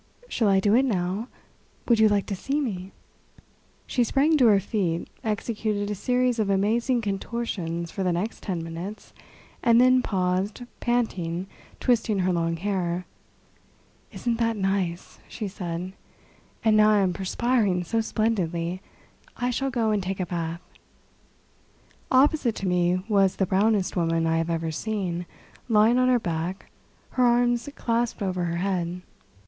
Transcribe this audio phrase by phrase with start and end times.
[0.27, 1.27] "Shall I do it now?
[1.87, 2.91] Would you like to see me?"
[3.85, 8.63] She sprang to her feet, executed a series of amazing contortions for the next ten
[8.63, 9.13] minutes,
[9.61, 11.45] and then paused, panting,
[11.79, 13.05] twisting her long hair.
[14.11, 15.93] "Isn't that nice?" she said.
[16.65, 18.81] "And now I am perspiring so splendidly.
[19.37, 20.61] I shall go and take a bath."
[22.09, 25.27] Opposite to me was the brownest woman I have ever seen,
[25.69, 26.71] lying on her back,
[27.11, 29.03] her arms clasped over her head.